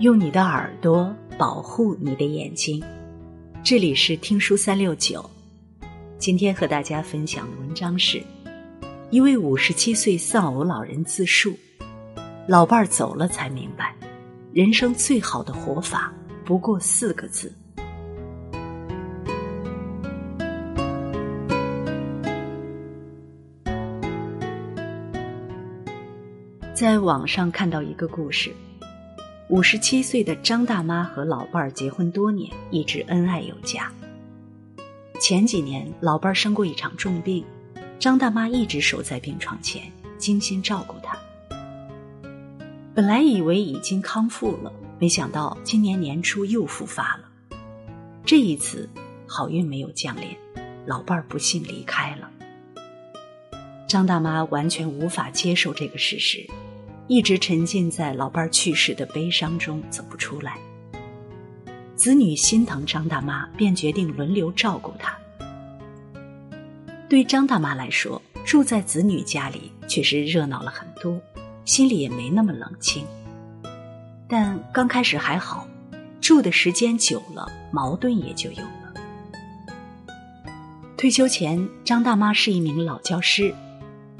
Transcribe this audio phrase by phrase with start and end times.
[0.00, 2.82] 用你的耳朵保护你的眼睛。
[3.62, 5.24] 这里是听书三六九，
[6.18, 8.20] 今天和大家分享的文章是：
[9.10, 11.56] 一位五十七岁丧偶老人自述，
[12.48, 13.94] 老伴儿走了才明白，
[14.52, 16.12] 人生最好的活法
[16.44, 17.54] 不过四个字。
[26.74, 28.52] 在网上看到一个故事。
[29.48, 33.92] 五十七岁的张大妈和老伴儿结婚多年，一直恩爱有加。
[35.20, 37.44] 前几年，老伴儿生过一场重病，
[37.98, 39.82] 张大妈一直守在病床前，
[40.16, 41.18] 精心照顾他。
[42.94, 47.58] 本来以为已经康复了，没想到今年年初又复发了。
[48.24, 48.88] 这一次，
[49.26, 50.34] 好运没有降临，
[50.86, 52.30] 老伴儿不幸离开了。
[53.86, 56.48] 张大妈完全无法接受这个事实。
[57.06, 60.56] 一直沉浸在老伴儿去世的悲伤中走不出来。
[61.94, 65.16] 子女心疼张大妈，便决定轮流照顾她。
[67.08, 71.20] 对张大妈来说，住在子女家里确实热闹了很多，
[71.64, 73.06] 心里也没那么冷清。
[74.26, 75.68] 但刚开始还好，
[76.20, 78.94] 住的时间久了，矛盾也就有了。
[80.96, 83.54] 退休前，张大妈是一名老教师，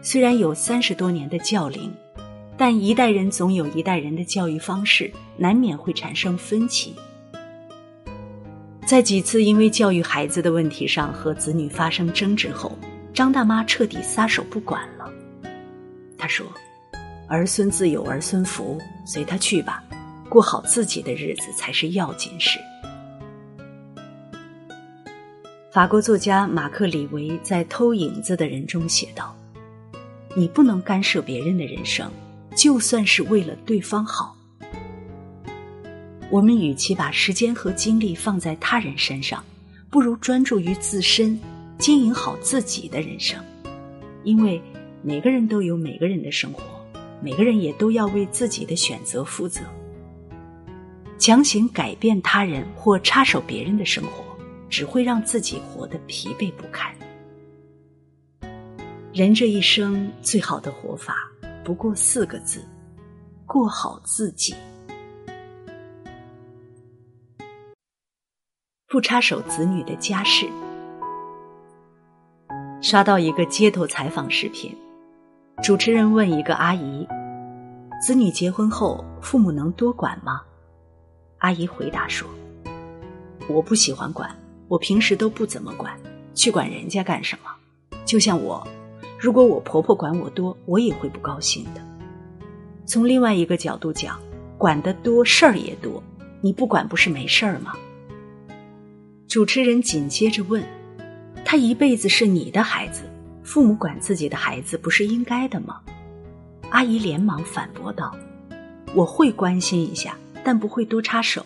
[0.00, 1.92] 虽然有三十多年的教龄。
[2.60, 6.94] 但一代人总有一代人的教育方式，难免会产生分歧。
[8.84, 12.78] 在几次因为教育孩子的问题上和子女发生争执后，
[13.14, 15.10] 张大妈彻底撒手不管了。
[16.18, 16.46] 她说
[17.28, 19.82] ：“儿孙自有儿孙福，随他去吧，
[20.28, 22.58] 过好自己的日子才是要紧事。”
[25.72, 29.34] 法国作家马克·李维在《偷影子的人》中写道
[30.36, 32.06] ：“你不能干涉别人的人生。”
[32.54, 34.36] 就算是为了对方好，
[36.30, 39.42] 我们与其把时间和精力放在他人身上，
[39.88, 41.38] 不如专注于自身，
[41.78, 43.42] 经营好自己的人生。
[44.24, 44.60] 因为
[45.02, 46.62] 每个人都有每个人的生活，
[47.22, 49.62] 每个人也都要为自己的选择负责。
[51.18, 54.24] 强行改变他人或插手别人的生活，
[54.68, 56.94] 只会让自己活得疲惫不堪。
[59.12, 61.29] 人这一生最好的活法。
[61.70, 62.64] 不过四个字：
[63.46, 64.56] 过好自己，
[68.88, 70.50] 不插手子女的家事。
[72.82, 74.76] 刷到一个街头采访视频，
[75.62, 77.06] 主持人问一个阿姨
[78.02, 80.42] ：“子女结婚后，父母能多管吗？”
[81.38, 82.28] 阿姨回答说
[83.48, 85.96] ：“我不喜欢管，我平时都不怎么管，
[86.34, 87.50] 去管人家干什么？
[88.04, 88.66] 就像我。”
[89.20, 91.86] 如果我婆婆管我多，我也会不高兴的。
[92.86, 94.18] 从另外一个角度讲，
[94.56, 96.02] 管得多事儿也多，
[96.40, 97.74] 你不管不是没事儿吗？
[99.28, 100.64] 主持人紧接着问
[101.44, 103.02] ：“他一辈子是你的孩子，
[103.42, 105.82] 父母管自己的孩子不是应该的吗？”
[106.70, 108.16] 阿姨连忙反驳道
[108.96, 111.44] ：“我会关心一下，但不会多插手，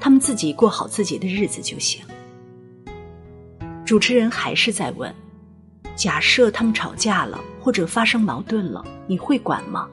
[0.00, 2.04] 他们自己过好自己的日子就行。”
[3.86, 5.14] 主持人还是在问。
[5.94, 9.88] 假设他们吵架了，或者发生矛盾了，你会管吗？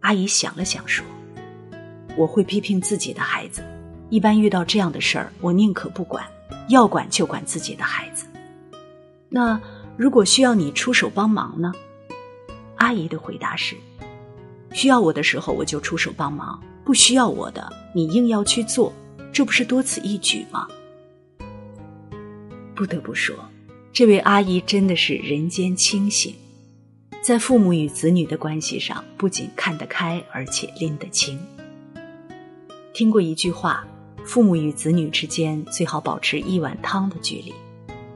[0.00, 1.04] 阿姨想了想说
[2.16, 3.62] ：“我会批评自己的孩子。
[4.08, 6.24] 一般遇到这样的事儿，我宁可不管，
[6.68, 8.26] 要管就管自己的孩子。
[9.28, 9.60] 那
[9.96, 11.72] 如果需要你出手帮忙呢？”
[12.76, 13.76] 阿姨的回答是
[14.72, 18.92] ：“需要我的时候我就出手帮忙，不需要我的你硬要去做，
[19.30, 20.66] 这不是多此一举吗？”
[22.74, 23.36] 不得不说。
[23.92, 26.34] 这位阿姨真的是人间清醒，
[27.22, 31.38] 在父母与子女的关系上，不仅看得开，而且拎得清。
[32.94, 33.84] 听过一句话：
[34.24, 37.52] 父母与子女之间最好保持一碗汤的距离，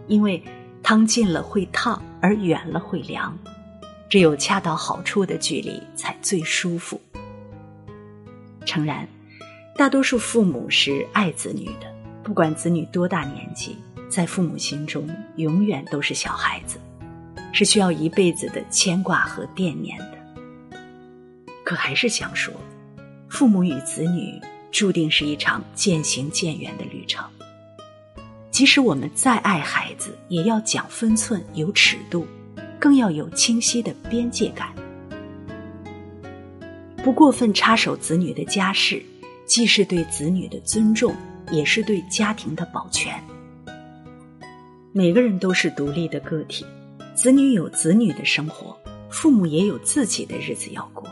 [0.06, 0.40] 因为
[0.80, 3.36] 汤近了会烫，而远了会凉。
[4.08, 7.00] 只有恰到好处的距离，才最舒服。
[8.64, 9.08] 诚然，
[9.76, 13.76] 大多数父母是爱子女的，不管子女多大年纪。
[14.14, 16.78] 在父母心中，永远都是小孩子，
[17.52, 20.76] 是需要一辈子的牵挂和惦念的。
[21.64, 22.54] 可还是想说，
[23.28, 24.40] 父母与子女
[24.70, 27.28] 注定是一场渐行渐远的旅程。
[28.52, 32.24] 即使我们再爱孩子，也要讲分寸、有尺度，
[32.78, 34.72] 更要有清晰的边界感。
[37.02, 39.02] 不过分插手子女的家事，
[39.44, 41.16] 既是对子女的尊重，
[41.50, 43.12] 也是对家庭的保全。
[44.96, 46.64] 每个人都是独立的个体，
[47.16, 48.78] 子女有子女的生活，
[49.10, 51.04] 父母也有自己的日子要过。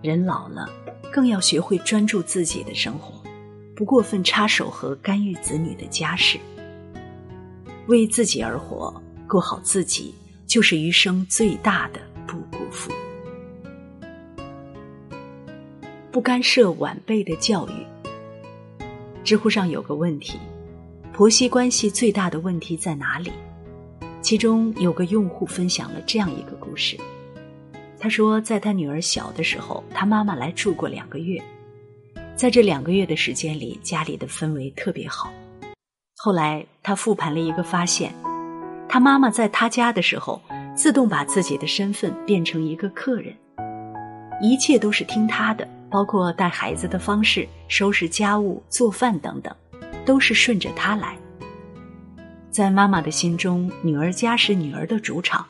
[0.00, 0.66] 人老了，
[1.12, 3.22] 更要学会专注自己的生活，
[3.76, 6.38] 不过分插手和干预子女的家事。
[7.86, 10.14] 为自己而活，过好自己，
[10.46, 12.90] 就是余生最大的不辜负。
[16.10, 18.82] 不干涉晚辈的教育。
[19.22, 20.38] 知乎上有个问题：
[21.14, 23.30] 婆媳关系最大的问题在哪里？
[24.20, 26.98] 其中有个用户分享了这样一个故事。
[28.00, 31.40] 他说，在他女儿小的时候，他妈妈来住过两个月，
[32.34, 35.32] 在这两个月的时间里，家里的氛围特别好。
[36.16, 38.12] 后来他复盘了一个发现，
[38.88, 40.42] 他妈妈在他家的时候，
[40.74, 43.32] 自动把自己的身份变成一个客人，
[44.42, 49.54] 一切都是听他的，包括带孩子的方式、收拾家务、做饭等等，
[50.04, 51.16] 都是顺着他来。
[52.50, 55.44] 在妈妈的心中，女儿家是女儿的主场，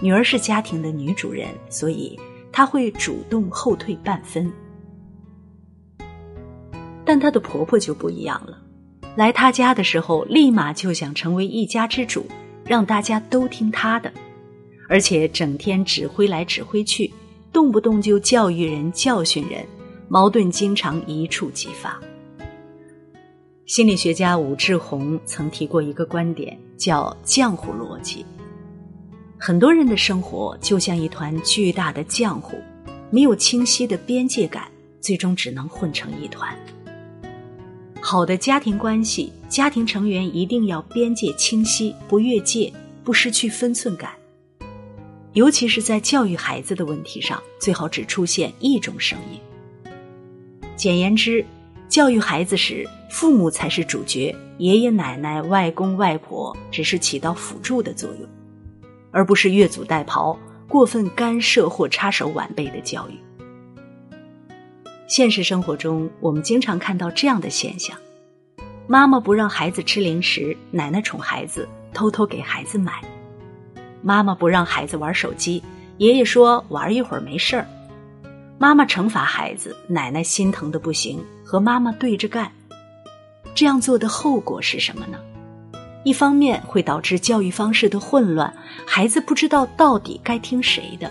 [0.00, 2.18] 女儿是家庭的女主人，所以
[2.50, 4.50] 她会主动后退半分。
[7.04, 8.60] 但她的婆婆就不一样了，
[9.16, 12.26] 来她家的时候，立马就想成为一家之主，
[12.64, 14.12] 让大家都听她的，
[14.88, 17.12] 而且整天指挥来指挥去，
[17.52, 19.64] 动不动就教育人、教训人，
[20.08, 22.00] 矛盾经常一触即发。
[23.68, 28.24] 心理学家武志红曾提过一个观点，叫“浆糊逻辑”。
[29.38, 32.56] 很多人的生活就像一团巨大的浆糊，
[33.10, 34.72] 没有清晰的边界感，
[35.02, 36.58] 最终只能混成一团。
[38.00, 42.72] 好的家庭关系，家庭成员一定要边界清晰，不越界，
[43.04, 44.12] 不失去分寸感。
[45.34, 49.38] 尤其是在教育孩子的问题上，最好只出现一种声音。
[50.74, 51.44] 简言之。
[51.88, 58.28] 教育孩子时，父母才是主角，爷爷奶奶、外公外婆只是起到辅助的作用，
[59.10, 60.36] 而不是越俎代庖、
[60.68, 63.14] 过分干涉或插手晚辈的教育。
[65.06, 67.96] 现实生活中，我们经常看到这样的现象：
[68.86, 72.92] 妈妈不让孩子吃零食，奶奶宠孩子，偷偷给孩子买；
[74.02, 75.62] 妈妈不让孩子玩手机，
[75.96, 77.66] 爷爷说玩一会儿没事儿。
[78.60, 82.50] 妈妈惩罚孩子，奶奶心疼的不行，和妈妈对着干。
[83.54, 85.18] 这样做的后果是什么呢？
[86.04, 88.52] 一方面会导致教育方式的混乱，
[88.84, 91.08] 孩子不知道到底该听谁的；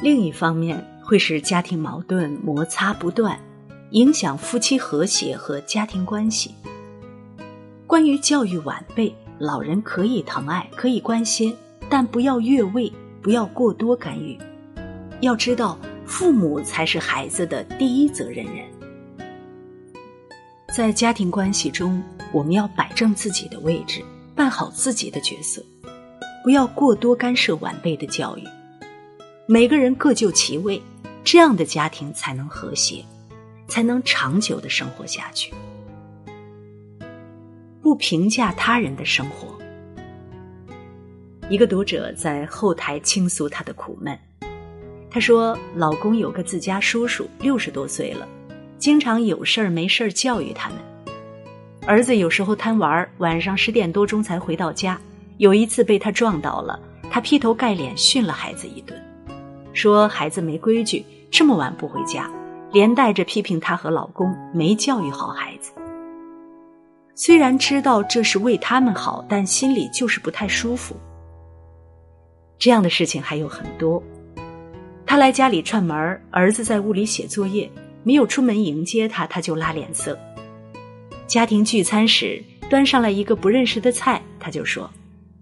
[0.00, 3.38] 另一方面会使家庭矛盾摩擦不断，
[3.90, 6.54] 影响夫妻和谐和家庭关系。
[7.86, 11.54] 关于教育晚辈，老人可以疼爱，可以关心，
[11.90, 14.38] 但不要越位，不要过多干预。
[15.20, 15.78] 要知道。
[16.10, 18.68] 父母才是孩子的第一责任人，
[20.74, 22.02] 在家庭关系中，
[22.32, 24.04] 我们要摆正自己的位置，
[24.34, 25.64] 扮好自己的角色，
[26.42, 28.42] 不要过多干涉晚辈的教育。
[29.46, 30.82] 每个人各就其位，
[31.22, 33.04] 这样的家庭才能和谐，
[33.68, 35.54] 才能长久的生活下去。
[37.80, 39.56] 不评价他人的生活。
[41.48, 44.18] 一个读者在后台倾诉他的苦闷。
[45.10, 48.28] 她说：“老公有个自家叔叔，六十多岁了，
[48.78, 50.78] 经常有事儿没事儿教育他们。
[51.84, 55.00] 儿子有时候贪玩，晚上十点多钟才回到家。
[55.38, 56.78] 有一次被他撞倒了，
[57.10, 58.96] 他劈头盖脸训了孩子一顿，
[59.72, 62.30] 说孩子没规矩，这么晚不回家，
[62.70, 65.72] 连带着批评他和老公没教育好孩子。
[67.16, 70.94] 虽然知道这是为他们好，但心里就是不太舒服。
[72.58, 74.00] 这样的事情还有很多。”
[75.10, 77.68] 他来家里串门儿子在屋里写作业，
[78.04, 80.16] 没有出门迎接他，他就拉脸色。
[81.26, 84.88] 家庭聚餐时，端上来一个不认识的菜，他就说：“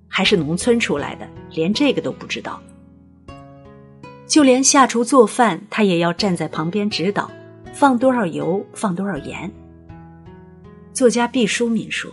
[0.09, 2.59] 还是农村出来的，连这个都不知道。”
[4.27, 7.31] 就连下厨做饭，他也要站在旁边指导，
[7.75, 9.53] 放多少油，放多少盐。
[10.95, 12.11] 作家毕淑敏说：“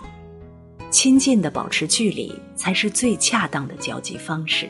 [0.91, 4.69] 亲近的保持距离，才是最恰当的交际方式。”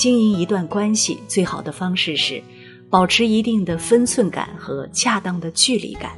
[0.00, 2.42] 经营一段关系最好的方式是，
[2.88, 6.12] 保持一定的分寸感和恰当的距离感，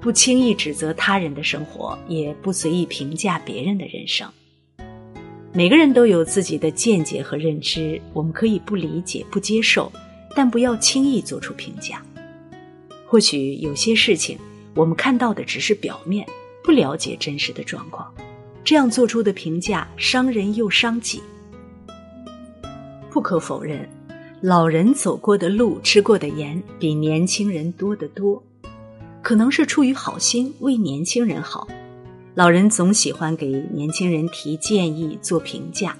[0.00, 4.26] 不轻易指责他人的生活，也不随意评价别人的人生。
[5.52, 9.92] 每个人都有自己的见解和认知，我们可以不理解、不接受，
[10.34, 12.02] 但不要轻易做出评价。
[13.06, 14.38] 或许有些事情，
[14.74, 16.26] 我们看到的只是表面，
[16.64, 18.10] 不了解真实的状况，
[18.64, 21.20] 这样做出的评价伤人又伤己。
[23.16, 23.88] 不可否认，
[24.42, 28.42] 老人走过的路、吃过的盐比年轻人多得多。
[29.22, 31.66] 可能是出于好心，为年轻人好，
[32.34, 35.96] 老人总喜欢给年轻人提建议、做评价。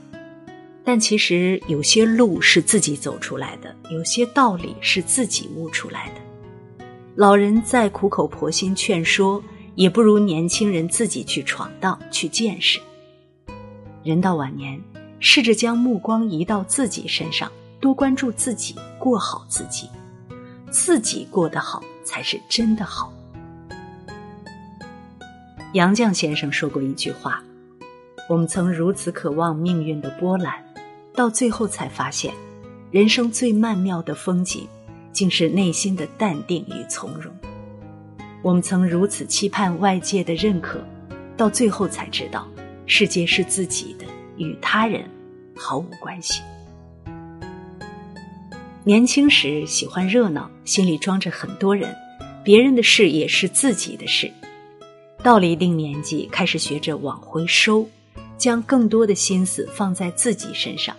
[0.84, 6.84] 但其实有些路是自己走出来的，有些道理是自己悟出来的。
[7.14, 9.42] 老人再苦口婆心劝说，
[9.74, 12.78] 也不如年轻人自己去闯荡、去见识。
[14.04, 14.78] 人到晚年，
[15.20, 19.88] 试着将目光移到自己身上，多关注自己，过好自己。
[20.70, 23.12] 自己过得好，才是真的好。
[25.72, 27.42] 杨绛先生说过一句话
[28.28, 30.62] ：“我们曾如此渴望命运的波澜。”
[31.14, 32.34] 到最后才发现，
[32.90, 34.68] 人生最曼妙的风景，
[35.12, 37.32] 竟是内心的淡定与从容。
[38.42, 40.78] 我们曾如此期盼外界的认可，
[41.36, 42.46] 到最后才知道，
[42.84, 44.04] 世界是自己的，
[44.36, 45.04] 与他人
[45.56, 46.42] 毫无关系。
[48.84, 51.94] 年轻时喜欢热闹，心里装着很多人，
[52.44, 54.30] 别人的事也是自己的事。
[55.22, 57.88] 到了一定年纪，开始学着往回收，
[58.38, 60.94] 将更多的心思放在自己身上。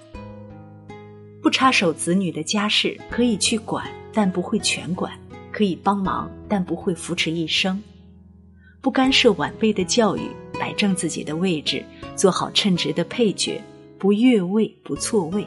[1.41, 5.09] 不插手子女的家事，可以去管，但不会全管；
[5.49, 7.81] 可以帮忙，但不会扶持一生。
[8.87, 10.21] 不干涉晚辈的教育，
[10.57, 11.83] 摆正自己的位置，
[12.15, 13.61] 做好称职的配角，
[13.97, 15.45] 不越位，不错位。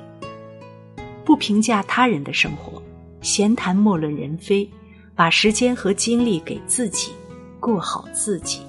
[1.25, 2.83] 不评价他人的生活，
[3.23, 4.69] 闲谈莫论人非，
[5.15, 7.13] 把时间和精力给自己，
[7.59, 8.61] 过好自己。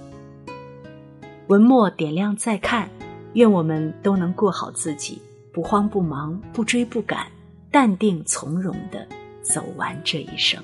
[1.48, 2.90] 文末点亮再看，
[3.34, 5.22] 愿我们都能过好自己。
[5.52, 7.28] 不慌不忙，不追不赶，
[7.70, 9.06] 淡定从容的
[9.42, 10.64] 走完这一生。